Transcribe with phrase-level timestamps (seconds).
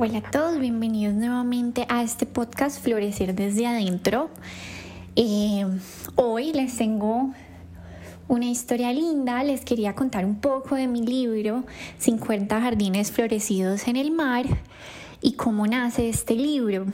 [0.00, 4.30] Hola a todos, bienvenidos nuevamente a este podcast Florecer desde adentro.
[5.16, 5.66] Eh,
[6.14, 7.32] hoy les tengo
[8.28, 11.64] una historia linda, les quería contar un poco de mi libro
[11.98, 14.46] 50 jardines florecidos en el mar
[15.20, 16.86] y cómo nace este libro.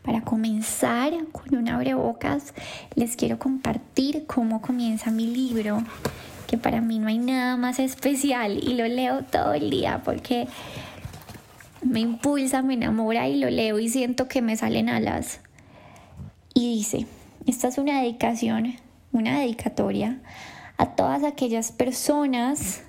[0.00, 2.54] Para comenzar con un abrebocas,
[2.94, 5.82] les quiero compartir cómo comienza mi libro,
[6.46, 10.48] que para mí no hay nada más especial y lo leo todo el día porque
[11.86, 15.40] me impulsa, me enamora y lo leo y siento que me salen alas.
[16.54, 17.06] Y dice,
[17.46, 18.76] esta es una dedicación,
[19.12, 20.20] una dedicatoria
[20.76, 22.82] a todas aquellas personas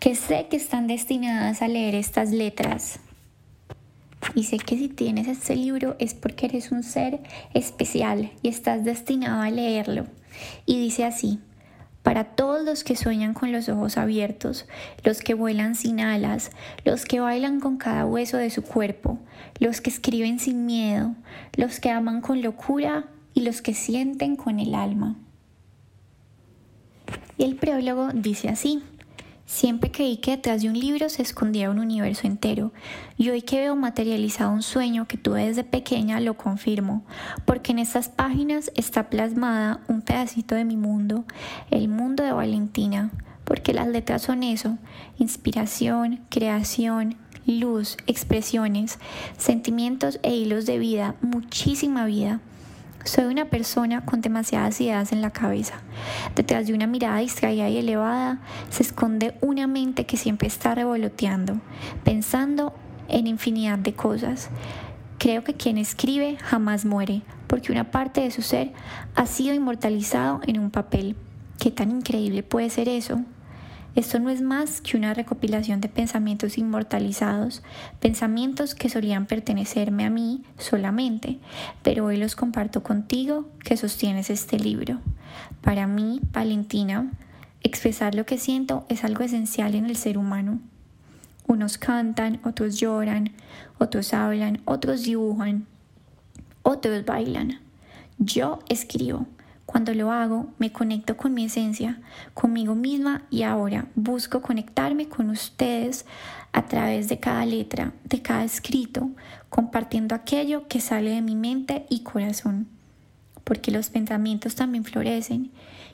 [0.00, 2.98] que sé que están destinadas a leer estas letras.
[4.34, 7.20] Y sé que si tienes este libro es porque eres un ser
[7.54, 10.06] especial y estás destinado a leerlo.
[10.66, 11.38] Y dice así,
[12.02, 14.66] para todos los que sueñan con los ojos abiertos,
[15.04, 16.50] los que vuelan sin alas,
[16.84, 19.18] los que bailan con cada hueso de su cuerpo,
[19.58, 21.14] los que escriben sin miedo,
[21.56, 25.16] los que aman con locura y los que sienten con el alma.
[27.38, 28.82] Y el prólogo dice así.
[29.46, 32.72] Siempre creí que detrás de un libro se escondía un universo entero,
[33.16, 37.04] y hoy que veo materializado un sueño que tuve desde pequeña lo confirmo,
[37.44, 41.24] porque en estas páginas está plasmada un pedacito de mi mundo,
[41.70, 43.10] el mundo de Valentina,
[43.44, 44.78] porque las letras son eso,
[45.18, 48.98] inspiración, creación, luz, expresiones,
[49.36, 52.40] sentimientos e hilos de vida, muchísima vida
[53.04, 55.74] soy una persona con demasiadas ideas en la cabeza.
[56.34, 61.60] Detrás de una mirada distraída y elevada se esconde una mente que siempre está revoloteando,
[62.04, 62.74] pensando
[63.08, 64.50] en infinidad de cosas.
[65.18, 68.72] Creo que quien escribe jamás muere, porque una parte de su ser
[69.14, 71.16] ha sido inmortalizado en un papel.
[71.58, 73.20] ¿Qué tan increíble puede ser eso?
[73.94, 77.62] Esto no es más que una recopilación de pensamientos inmortalizados,
[78.00, 81.38] pensamientos que solían pertenecerme a mí solamente,
[81.82, 84.98] pero hoy los comparto contigo que sostienes este libro.
[85.60, 87.12] Para mí, Valentina,
[87.62, 90.60] expresar lo que siento es algo esencial en el ser humano.
[91.46, 93.32] Unos cantan, otros lloran,
[93.78, 95.66] otros hablan, otros dibujan,
[96.62, 97.60] otros bailan.
[98.16, 99.26] Yo escribo
[99.66, 102.00] cuando lo hago, me conecto con mi esencia,
[102.34, 106.04] conmigo misma y ahora busco conectarme con ustedes
[106.52, 109.10] a través de cada letra, de cada escrito,
[109.48, 112.68] compartiendo aquello que sale de mi mente y corazón.
[113.44, 115.50] Porque los pensamientos también florecen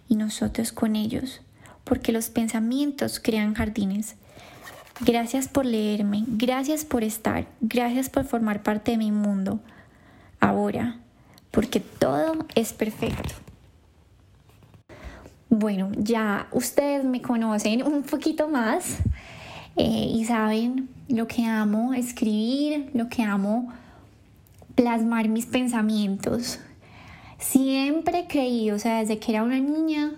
[0.08, 1.40] y nosotros con ellos,
[1.84, 4.16] porque los pensamientos crean jardines.
[5.00, 9.60] Gracias por leerme, gracias por estar, gracias por formar parte de mi mundo.
[10.40, 10.98] Ahora,
[11.52, 13.47] porque todo es perfecto.
[15.50, 18.98] Bueno, ya ustedes me conocen un poquito más
[19.76, 23.72] eh, y saben lo que amo escribir, lo que amo
[24.74, 26.60] plasmar mis pensamientos.
[27.38, 30.12] Siempre creí, o sea, desde que era una niña,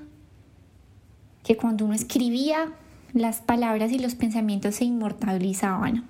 [1.44, 2.72] que cuando uno escribía,
[3.12, 6.04] las palabras y los pensamientos se inmortalizaban.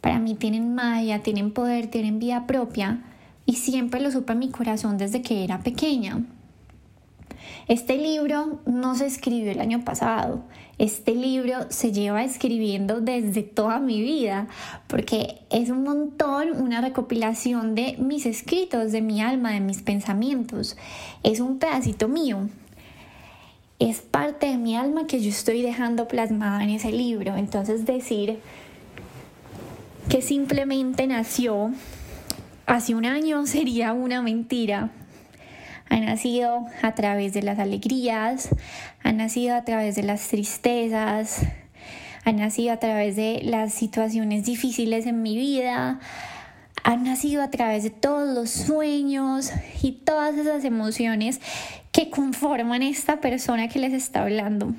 [0.00, 3.02] Para mí tienen magia, tienen poder, tienen vida propia
[3.46, 6.24] y siempre lo supe en mi corazón desde que era pequeña.
[7.66, 10.42] Este libro no se escribió el año pasado,
[10.76, 14.48] este libro se lleva escribiendo desde toda mi vida,
[14.88, 20.76] porque es un montón, una recopilación de mis escritos, de mi alma, de mis pensamientos.
[21.22, 22.48] Es un pedacito mío.
[23.78, 27.36] Es parte de mi alma que yo estoy dejando plasmada en ese libro.
[27.36, 28.40] Entonces decir
[30.08, 31.70] que simplemente nació
[32.66, 34.90] hace un año sería una mentira
[35.88, 38.48] ha nacido a través de las alegrías,
[39.02, 41.42] ha nacido a través de las tristezas,
[42.24, 46.00] ha nacido a través de las situaciones difíciles en mi vida,
[46.82, 49.52] ha nacido a través de todos los sueños
[49.82, 51.40] y todas esas emociones
[51.92, 54.74] que conforman esta persona que les está hablando.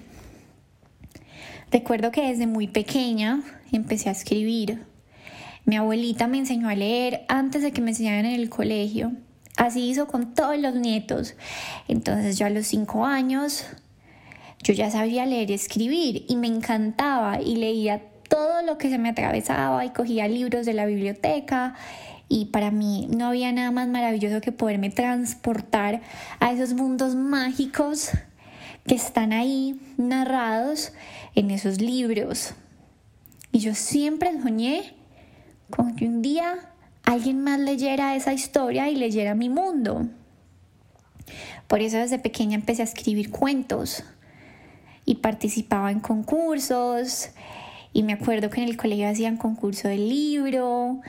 [1.72, 3.42] Recuerdo que desde muy pequeña
[3.72, 4.84] empecé a escribir.
[5.66, 9.12] Mi abuelita me enseñó a leer antes de que me enseñaran en el colegio.
[9.58, 11.36] Así hizo con todos los nietos.
[11.88, 13.66] Entonces yo a los cinco años,
[14.64, 18.98] yo ya sabía leer y escribir y me encantaba y leía todo lo que se
[18.98, 21.76] me atravesaba y cogía libros de la biblioteca
[22.28, 26.02] y para mí no había nada más maravilloso que poderme transportar
[26.40, 28.10] a esos mundos mágicos
[28.88, 30.92] que están ahí narrados
[31.36, 32.54] en esos libros.
[33.52, 34.96] Y yo siempre soñé
[35.70, 36.74] con que un día
[37.06, 40.08] alguien más leyera esa historia y leyera mi mundo.
[41.68, 44.04] Por eso desde pequeña empecé a escribir cuentos
[45.06, 47.30] y participaba en concursos
[47.94, 51.00] Y me acuerdo que en el colegio hacían concurso del libro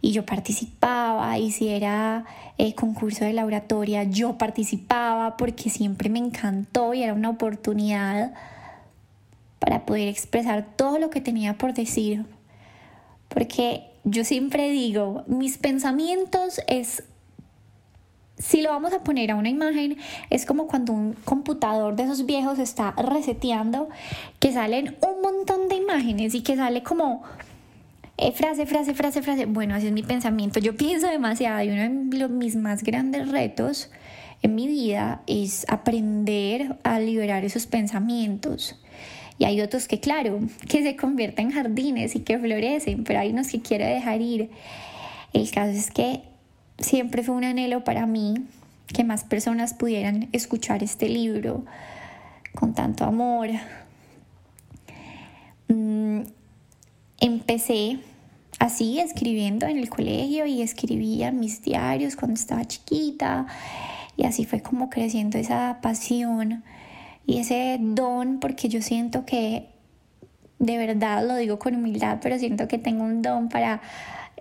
[0.00, 2.24] y yo participaba y si era
[2.56, 8.32] eh, concurso de la oratoria yo participaba porque siempre me encantó y era una oportunidad
[9.58, 12.24] para poder expresar todo lo que tenía por decir.
[13.28, 17.04] Porque yo siempre digo, mis pensamientos es
[18.38, 19.96] si lo vamos a poner a una imagen,
[20.30, 23.88] es como cuando un computador de esos viejos está reseteando,
[24.38, 27.24] que salen un montón de imágenes y que sale como
[28.16, 29.46] eh, frase, frase, frase, frase.
[29.46, 30.60] Bueno, así es mi pensamiento.
[30.60, 33.90] Yo pienso demasiado y uno de mis más grandes retos
[34.42, 38.80] en mi vida es aprender a liberar esos pensamientos.
[39.38, 43.30] Y hay otros que, claro, que se convierten en jardines y que florecen, pero hay
[43.30, 44.50] unos que quiero dejar ir.
[45.32, 46.22] El caso es que
[46.78, 48.34] siempre fue un anhelo para mí
[48.88, 51.64] que más personas pudieran escuchar este libro
[52.54, 53.48] con tanto amor.
[55.68, 56.22] Mm,
[57.20, 57.98] empecé
[58.58, 63.46] así escribiendo en el colegio y escribía mis diarios cuando estaba chiquita
[64.16, 66.64] y así fue como creciendo esa pasión
[67.28, 69.68] y ese don porque yo siento que
[70.58, 73.82] de verdad lo digo con humildad pero siento que tengo un don para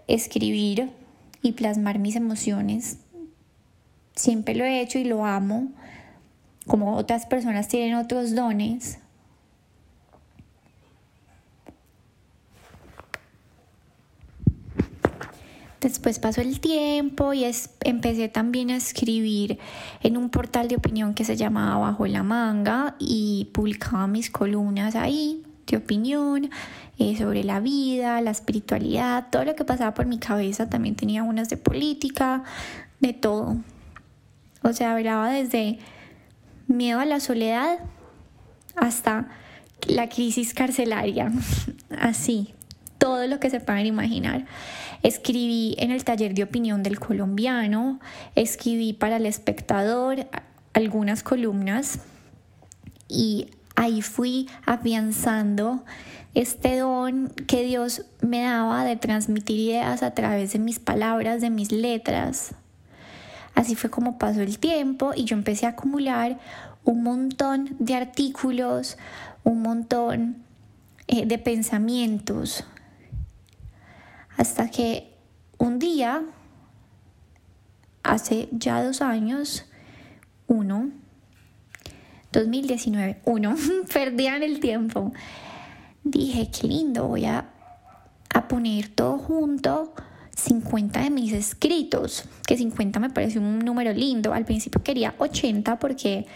[0.07, 0.89] escribir
[1.41, 2.99] y plasmar mis emociones.
[4.15, 5.67] Siempre lo he hecho y lo amo.
[6.65, 8.99] Como otras personas tienen otros dones.
[15.87, 17.49] Después pasó el tiempo y
[17.85, 19.57] empecé también a escribir
[20.03, 24.95] en un portal de opinión que se llamaba Bajo la Manga y publicaba mis columnas
[24.95, 26.49] ahí de opinión
[26.99, 30.69] eh, sobre la vida, la espiritualidad, todo lo que pasaba por mi cabeza.
[30.69, 32.43] También tenía unas de política,
[32.99, 33.55] de todo.
[34.63, 35.79] O sea, hablaba desde
[36.67, 37.79] miedo a la soledad
[38.75, 39.29] hasta
[39.87, 41.31] la crisis carcelaria.
[41.97, 42.53] Así,
[43.07, 44.45] todo lo que se puedan imaginar.
[45.01, 48.01] Escribí en el taller de opinión del colombiano,
[48.35, 50.27] escribí para el espectador
[50.73, 51.99] algunas columnas
[53.07, 55.85] y ahí fui afianzando
[56.33, 61.49] este don que Dios me daba de transmitir ideas a través de mis palabras, de
[61.49, 62.55] mis letras.
[63.55, 66.39] Así fue como pasó el tiempo y yo empecé a acumular
[66.83, 68.97] un montón de artículos,
[69.45, 70.43] un montón
[71.07, 72.65] eh, de pensamientos,
[74.37, 75.13] hasta que
[75.57, 76.23] un día,
[78.03, 79.65] hace ya dos años,
[80.47, 80.91] uno,
[82.31, 83.55] 2019, uno,
[83.93, 85.11] perdían el tiempo.
[86.03, 87.49] Dije, qué lindo, voy a,
[88.33, 89.93] a poner todo junto
[90.37, 94.33] 50 de mis escritos, que 50 me parece un número lindo.
[94.33, 96.27] Al principio quería 80 porque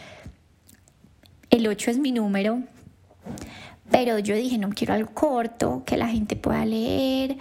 [1.51, 2.63] el 8 es mi número,
[3.91, 7.37] pero yo dije, no quiero algo corto, que la gente pueda leer,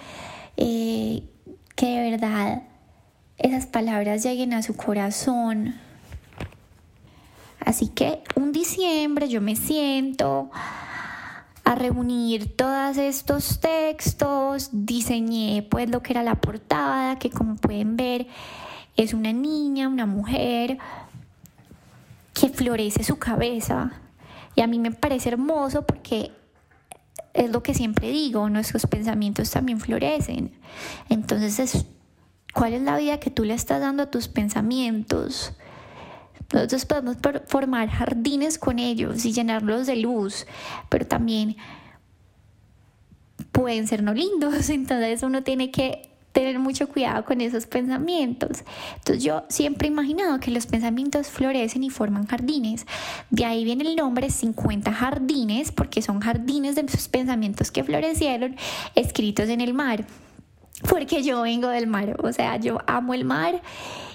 [0.61, 1.23] eh,
[1.75, 2.63] que de verdad
[3.39, 5.75] esas palabras lleguen a su corazón.
[7.59, 10.51] Así que un diciembre yo me siento
[11.65, 17.97] a reunir todos estos textos, diseñé pues lo que era la portada, que como pueden
[17.97, 18.27] ver
[18.97, 20.79] es una niña, una mujer
[22.35, 23.93] que florece su cabeza.
[24.55, 26.33] Y a mí me parece hermoso porque
[27.35, 30.53] es lo que siempre digo, nuestros pensamientos también florecen.
[31.09, 31.87] Entonces,
[32.55, 35.53] ¿cuál es la vida que tú le estás dando a tus pensamientos?
[36.53, 40.47] Nosotros podemos formar jardines con ellos y llenarlos de luz,
[40.89, 41.57] pero también
[43.53, 48.65] pueden ser no lindos, entonces uno tiene que tener mucho cuidado con esos pensamientos.
[48.97, 52.87] Entonces yo siempre he imaginado que los pensamientos florecen y forman jardines.
[53.31, 58.57] De ahí viene el nombre 50 jardines, porque son jardines de esos pensamientos que florecieron
[58.95, 60.05] escritos en el mar.
[60.89, 63.61] Porque yo vengo del mar, o sea, yo amo el mar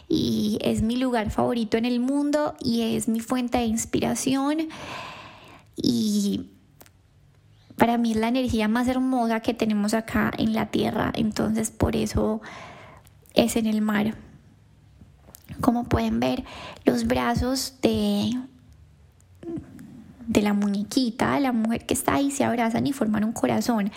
[0.07, 4.69] y es mi lugar favorito en el mundo y es mi fuente de inspiración
[5.75, 6.54] y
[7.77, 11.95] para mí es la energía más hermosa que tenemos acá en la tierra, entonces por
[11.95, 12.41] eso
[13.33, 14.15] es en el mar.
[15.61, 16.43] Como pueden ver,
[16.85, 18.31] los brazos de,
[20.27, 23.91] de la muñequita, la mujer que está ahí, se abrazan y forman un corazón.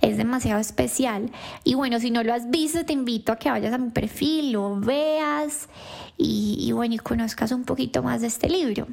[0.00, 1.30] Es demasiado especial.
[1.62, 4.52] Y bueno, si no lo has visto, te invito a que vayas a mi perfil,
[4.52, 5.68] lo veas
[6.16, 8.86] y, y bueno, y conozcas un poquito más de este libro.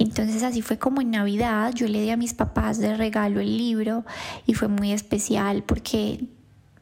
[0.00, 3.58] Entonces así fue como en Navidad yo le di a mis papás de regalo el
[3.58, 4.06] libro
[4.46, 6.24] y fue muy especial porque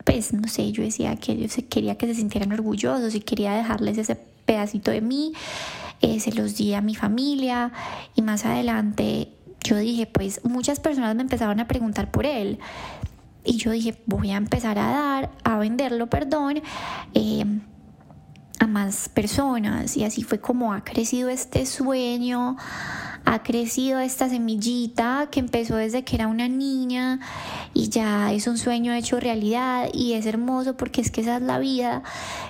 [0.04, 3.98] pues no sé, yo decía que yo quería que se sintieran orgullosos y quería dejarles
[3.98, 5.32] ese pedacito de mí,
[6.00, 7.72] eh, se los di a mi familia
[8.14, 9.32] y más adelante
[9.64, 12.60] yo dije, pues muchas personas me empezaron a preguntar por él.
[13.44, 16.62] Y yo dije, voy a empezar a dar, a venderlo, perdón,
[17.14, 17.44] eh,
[18.60, 19.96] a más personas.
[19.96, 22.56] Y así fue como ha crecido este sueño,
[23.30, 27.20] ha crecido esta semillita que empezó desde que era una niña
[27.74, 31.42] y ya es un sueño hecho realidad y es hermoso porque es que esa es
[31.42, 32.02] la vida.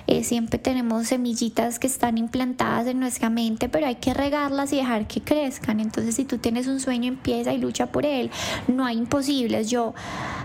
[0.07, 4.77] Eh, siempre tenemos semillitas que están implantadas en nuestra mente, pero hay que regarlas y
[4.77, 5.81] dejar que crezcan.
[5.81, 8.31] Entonces si tú tienes un sueño, empieza y lucha por él.
[8.69, 9.69] No hay imposibles.
[9.69, 9.93] Yo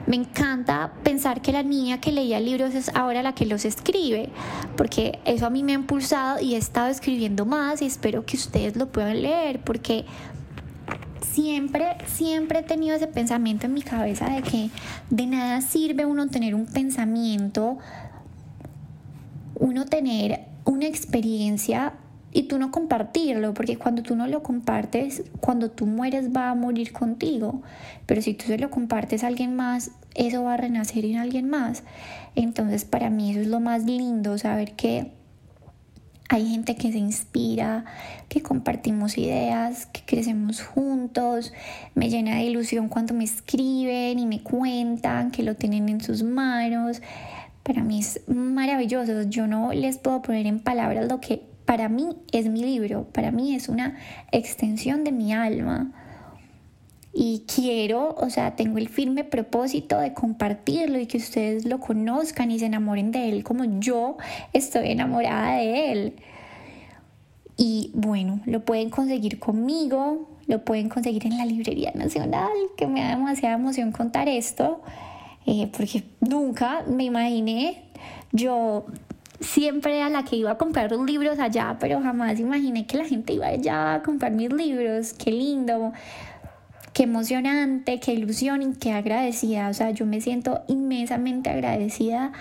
[0.08, 4.30] me encanta pensar que la niña que leía libros es ahora la que los escribe,
[4.76, 8.36] porque eso a mí me ha impulsado y he estado escribiendo más y espero que
[8.36, 10.04] ustedes lo puedan leer, porque
[11.34, 14.70] siempre, siempre he tenido ese pensamiento en mi cabeza de que
[15.10, 17.78] de nada sirve uno tener un pensamiento,
[19.58, 21.94] uno tener una experiencia
[22.32, 26.54] y tú no compartirlo, porque cuando tú no lo compartes, cuando tú mueres va a
[26.54, 27.62] morir contigo,
[28.06, 31.48] pero si tú se lo compartes a alguien más, eso va a renacer en alguien
[31.48, 31.82] más.
[32.36, 35.12] Entonces para mí eso es lo más lindo, saber que
[36.28, 37.84] hay gente que se inspira,
[38.28, 41.52] que compartimos ideas, que crecemos juntos.
[41.94, 46.22] Me llena de ilusión cuando me escriben y me cuentan que lo tienen en sus
[46.22, 47.02] manos.
[47.62, 49.22] Para mí es maravilloso.
[49.22, 53.06] Yo no les puedo poner en palabras lo que para mí es mi libro.
[53.12, 53.96] Para mí es una
[54.32, 55.92] extensión de mi alma
[57.16, 62.50] y quiero, o sea, tengo el firme propósito de compartirlo y que ustedes lo conozcan
[62.50, 64.16] y se enamoren de él como yo
[64.52, 66.14] estoy enamorada de él.
[67.56, 73.00] Y bueno, lo pueden conseguir conmigo, lo pueden conseguir en la Librería Nacional, que me
[73.00, 74.82] da demasiada emoción contar esto,
[75.46, 77.84] eh, porque nunca me imaginé,
[78.32, 78.86] yo
[79.38, 83.04] siempre a la que iba a comprar los libros allá, pero jamás imaginé que la
[83.04, 85.92] gente iba allá a comprar mis libros, qué lindo
[86.94, 89.68] qué emocionante, qué ilusión y qué agradecida.
[89.68, 92.32] O sea, yo me siento inmensamente agradecida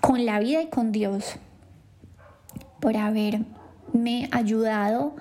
[0.00, 1.36] con la vida y con Dios
[2.80, 5.14] por haberme ayudado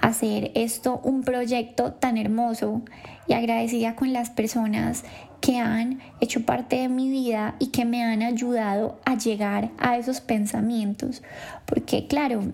[0.00, 2.82] a hacer esto un proyecto tan hermoso
[3.26, 5.04] y agradecida con las personas
[5.40, 9.96] que han hecho parte de mi vida y que me han ayudado a llegar a
[9.96, 11.24] esos pensamientos.
[11.66, 12.52] Porque claro,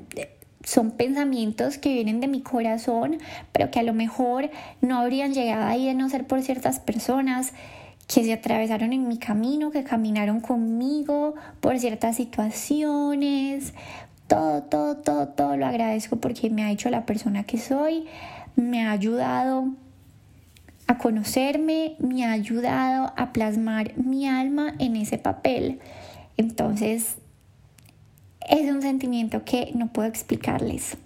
[0.65, 3.19] son pensamientos que vienen de mi corazón,
[3.53, 4.51] pero que a lo mejor
[4.81, 7.53] no habrían llegado ahí de no ser por ciertas personas
[8.07, 13.75] que se atravesaron en mi camino, que caminaron conmigo por ciertas situaciones.
[14.27, 18.07] Todo, todo, todo, todo lo agradezco porque me ha hecho la persona que soy,
[18.57, 19.69] me ha ayudado
[20.87, 25.81] a conocerme, me ha ayudado a plasmar mi alma en ese papel.
[26.39, 27.19] Entonces,
[28.49, 30.97] es un sentimiento que no puedo explicarles.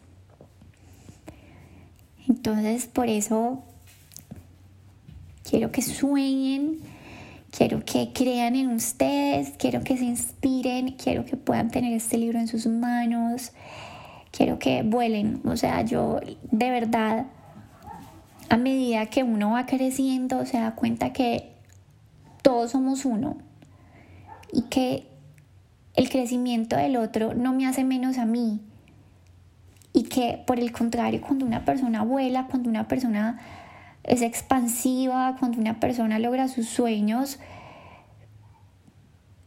[2.28, 3.62] Entonces, por eso
[5.48, 6.78] quiero que sueñen,
[7.50, 12.38] quiero que crean en ustedes, quiero que se inspiren, quiero que puedan tener este libro
[12.38, 13.52] en sus manos,
[14.30, 15.40] quiero que vuelen.
[15.44, 16.20] O sea, yo
[16.50, 17.26] de verdad,
[18.48, 21.50] a medida que uno va creciendo, se da cuenta que
[22.42, 23.36] todos somos uno
[24.52, 25.11] y que
[25.94, 28.60] el crecimiento del otro no me hace menos a mí.
[29.92, 33.38] Y que por el contrario, cuando una persona vuela, cuando una persona
[34.04, 37.38] es expansiva, cuando una persona logra sus sueños,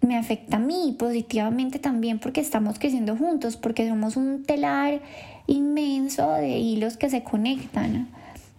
[0.02, 5.02] me afecta a mí positivamente también porque estamos creciendo juntos, porque somos un telar
[5.48, 8.10] inmenso de hilos que se conectan.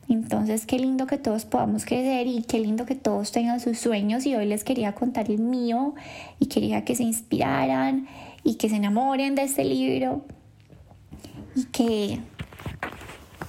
[0.09, 4.25] Entonces, qué lindo que todos podamos crecer y qué lindo que todos tengan sus sueños.
[4.27, 5.95] Y hoy les quería contar el mío
[6.39, 8.07] y quería que se inspiraran
[8.45, 10.25] y que se enamoren de este libro
[11.57, 12.21] y que,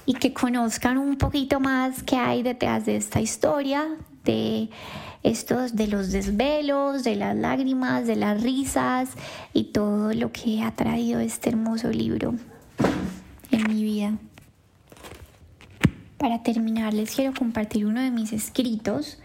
[0.06, 3.86] y que conozcan un poquito más qué hay detrás de esta historia,
[4.24, 4.68] de
[5.22, 9.10] estos, de los desvelos, de las lágrimas, de las risas
[9.52, 12.34] y todo lo que ha traído este hermoso libro
[13.50, 14.14] en mi vida.
[16.18, 19.18] Para terminar, les quiero compartir uno de mis escritos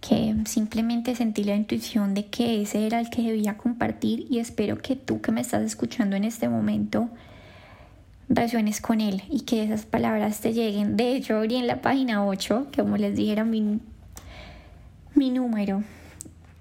[0.00, 4.78] que simplemente sentí la intuición de que ese era el que debía compartir y espero
[4.78, 7.10] que tú que me estás escuchando en este momento
[8.30, 10.96] resuenes con él y que esas palabras te lleguen.
[10.96, 13.80] De hecho, abrí en la página 8, que como les dijera mi,
[15.14, 15.82] mi número.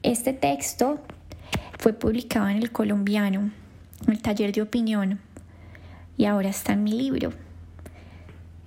[0.03, 0.99] Este texto
[1.79, 3.51] fue publicado en el colombiano,
[4.05, 5.19] en el taller de opinión,
[6.17, 7.31] y ahora está en mi libro.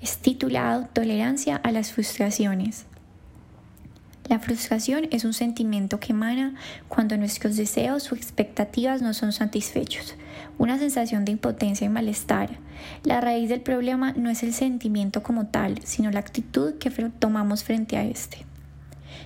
[0.05, 2.85] Es titulado Tolerancia a las frustraciones.
[4.29, 6.57] La frustración es un sentimiento que emana
[6.89, 10.15] cuando nuestros deseos o expectativas no son satisfechos,
[10.59, 12.59] una sensación de impotencia y malestar.
[13.03, 17.65] La raíz del problema no es el sentimiento como tal, sino la actitud que tomamos
[17.65, 18.45] frente a este.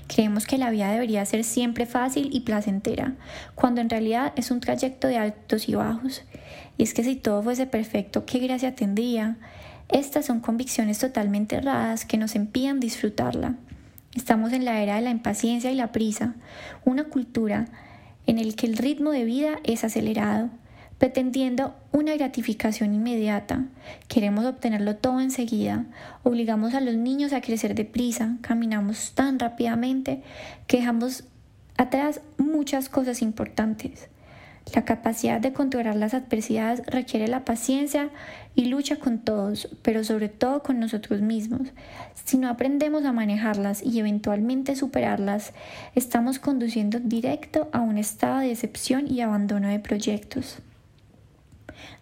[0.06, 3.14] Creemos que la vida debería ser siempre fácil y placentera,
[3.56, 6.22] cuando en realidad es un trayecto de altos y bajos.
[6.76, 9.38] Y es que si todo fuese perfecto, ¿qué gracia tendría?
[9.88, 13.56] Estas son convicciones totalmente erradas que nos impiden disfrutarla.
[14.14, 16.34] Estamos en la era de la impaciencia y la prisa,
[16.84, 17.66] una cultura
[18.26, 20.50] en el que el ritmo de vida es acelerado,
[20.98, 23.64] pretendiendo una gratificación inmediata.
[24.08, 25.86] Queremos obtenerlo todo enseguida,
[26.22, 30.22] obligamos a los niños a crecer deprisa, caminamos tan rápidamente
[30.66, 31.24] que dejamos
[31.78, 34.08] atrás muchas cosas importantes.
[34.74, 38.10] La capacidad de controlar las adversidades requiere la paciencia
[38.54, 41.68] y lucha con todos, pero sobre todo con nosotros mismos.
[42.24, 45.52] Si no aprendemos a manejarlas y eventualmente superarlas,
[45.94, 50.58] estamos conduciendo directo a un estado de decepción y abandono de proyectos.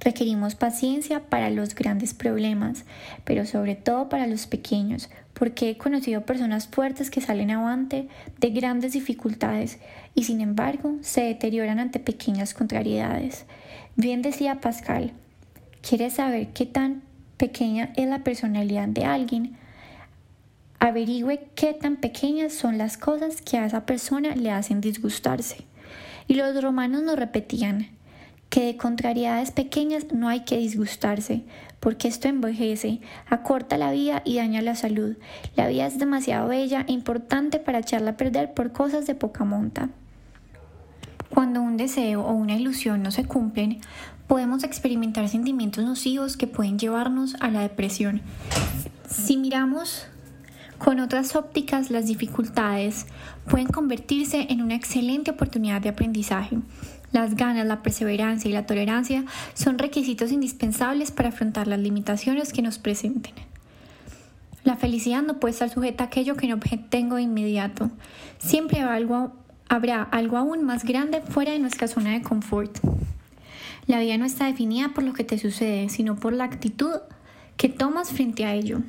[0.00, 2.84] Requerimos paciencia para los grandes problemas,
[3.24, 8.50] pero sobre todo para los pequeños, porque he conocido personas fuertes que salen avante de
[8.50, 9.78] grandes dificultades
[10.14, 13.44] y sin embargo se deterioran ante pequeñas contrariedades.
[13.96, 15.12] Bien decía Pascal,
[15.82, 17.02] ¿quieres saber qué tan
[17.36, 19.56] pequeña es la personalidad de alguien?
[20.78, 25.64] Averigüe qué tan pequeñas son las cosas que a esa persona le hacen disgustarse.
[26.28, 27.88] Y los romanos nos repetían,
[28.50, 31.44] que de contrariedades pequeñas no hay que disgustarse,
[31.80, 35.16] porque esto envejece, acorta la vida y daña la salud.
[35.56, 39.44] La vida es demasiado bella e importante para echarla a perder por cosas de poca
[39.44, 39.90] monta.
[41.28, 43.80] Cuando un deseo o una ilusión no se cumplen,
[44.26, 48.22] podemos experimentar sentimientos nocivos que pueden llevarnos a la depresión.
[49.08, 50.06] Si miramos
[50.78, 53.06] con otras ópticas, las dificultades
[53.48, 56.58] pueden convertirse en una excelente oportunidad de aprendizaje.
[57.16, 62.60] Las ganas, la perseverancia y la tolerancia son requisitos indispensables para afrontar las limitaciones que
[62.60, 63.32] nos presenten.
[64.64, 67.90] La felicidad no puede estar sujeta a aquello que no obtengo de inmediato.
[68.36, 72.80] Siempre habrá algo aún más grande fuera de nuestra zona de confort.
[73.86, 76.96] La vida no está definida por lo que te sucede, sino por la actitud
[77.56, 78.82] que tomas frente a ello.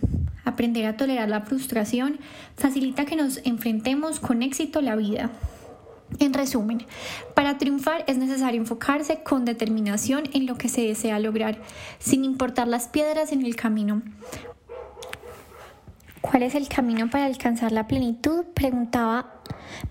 [0.44, 2.20] Aprender a tolerar la frustración
[2.58, 5.32] facilita que nos enfrentemos con éxito la vida.
[6.20, 6.86] En resumen,
[7.36, 11.62] para triunfar es necesario enfocarse con determinación en lo que se desea lograr,
[12.00, 14.02] sin importar las piedras en el camino.
[16.22, 18.46] ¿Cuál es el camino para alcanzar la plenitud?
[18.54, 19.42] Preguntaba,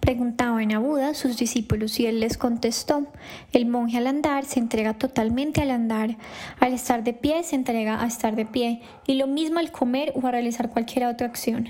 [0.00, 3.06] preguntaban a sus discípulos y él les contestó,
[3.52, 6.18] el monje al andar se entrega totalmente al andar,
[6.58, 10.12] al estar de pie se entrega a estar de pie y lo mismo al comer
[10.14, 11.68] o a realizar cualquier otra acción.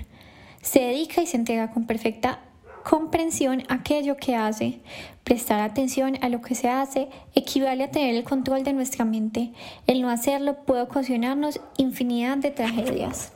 [0.63, 2.41] Se dedica y se entrega con perfecta
[2.89, 4.79] comprensión aquello que hace.
[5.25, 9.51] Prestar atención a lo que se hace equivale a tener el control de nuestra mente.
[9.89, 13.33] El no hacerlo puede ocasionarnos infinidad de tragedias.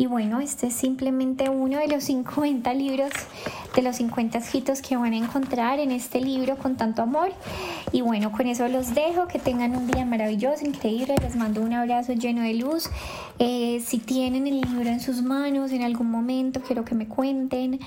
[0.00, 3.10] Y bueno, este es simplemente uno de los 50 libros,
[3.76, 7.30] de los 50 escritos que van a encontrar en este libro con tanto amor.
[7.92, 11.74] Y bueno, con eso los dejo, que tengan un día maravilloso, increíble, les mando un
[11.74, 12.88] abrazo lleno de luz.
[13.38, 17.78] Eh, si tienen el libro en sus manos en algún momento, quiero que me cuenten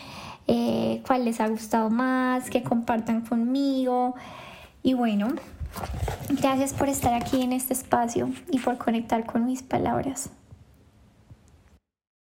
[0.48, 4.14] eh, cuál les ha gustado más, que compartan conmigo.
[4.84, 5.30] Y bueno,
[6.30, 10.30] gracias por estar aquí en este espacio y por conectar con mis palabras.